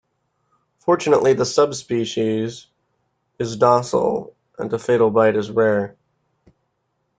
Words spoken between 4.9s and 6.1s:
bite is rare.